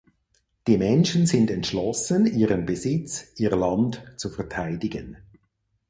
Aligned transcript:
Die 0.65 0.79
Menschen 0.79 1.27
sind 1.27 1.51
entschlossen, 1.51 2.25
ihren 2.25 2.65
Besitz, 2.65 3.33
ihr 3.35 3.51
Land 3.51 4.03
zu 4.17 4.31
verteidigen. 4.31 5.17